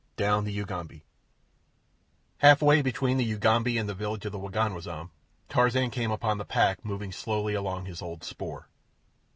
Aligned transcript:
Down 0.15 0.45
the 0.45 0.51
Ugambi 0.59 1.03
Halfway 2.39 2.81
between 2.81 3.17
the 3.17 3.33
Ugambi 3.37 3.77
and 3.77 3.87
the 3.87 3.93
village 3.93 4.25
of 4.25 4.31
the 4.31 4.39
Waganwazam, 4.39 5.11
Tarzan 5.47 5.91
came 5.91 6.09
upon 6.09 6.39
the 6.39 6.43
pack 6.43 6.83
moving 6.83 7.11
slowly 7.11 7.53
along 7.53 7.85
his 7.85 8.01
old 8.01 8.23
spoor. 8.23 8.67